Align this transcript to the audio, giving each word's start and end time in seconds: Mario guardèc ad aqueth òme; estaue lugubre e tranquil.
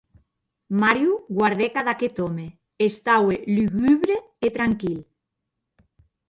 Mario 0.83 1.11
guardèc 1.37 1.73
ad 1.81 1.87
aqueth 1.93 2.19
òme; 2.27 2.47
estaue 2.87 3.35
lugubre 3.55 4.15
e 4.45 4.47
tranquil. 4.55 4.99